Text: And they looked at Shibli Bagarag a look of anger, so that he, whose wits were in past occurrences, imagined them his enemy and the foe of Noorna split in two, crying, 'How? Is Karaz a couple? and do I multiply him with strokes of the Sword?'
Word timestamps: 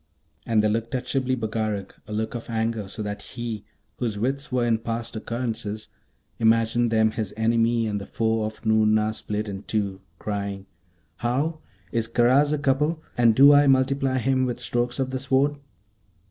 And 0.47 0.63
they 0.63 0.67
looked 0.67 0.95
at 0.95 1.05
Shibli 1.07 1.35
Bagarag 1.35 1.91
a 2.07 2.11
look 2.11 2.33
of 2.33 2.49
anger, 2.49 2.87
so 2.87 3.03
that 3.03 3.21
he, 3.21 3.65
whose 3.97 4.17
wits 4.17 4.51
were 4.51 4.65
in 4.65 4.79
past 4.79 5.15
occurrences, 5.15 5.89
imagined 6.39 6.89
them 6.89 7.11
his 7.11 7.35
enemy 7.37 7.85
and 7.85 8.01
the 8.01 8.07
foe 8.07 8.41
of 8.45 8.65
Noorna 8.65 9.13
split 9.13 9.47
in 9.47 9.61
two, 9.61 10.01
crying, 10.17 10.65
'How? 11.17 11.59
Is 11.91 12.07
Karaz 12.07 12.51
a 12.51 12.57
couple? 12.57 13.03
and 13.15 13.35
do 13.35 13.53
I 13.53 13.67
multiply 13.67 14.17
him 14.17 14.43
with 14.47 14.59
strokes 14.59 14.97
of 14.97 15.11
the 15.11 15.19
Sword?' 15.19 15.57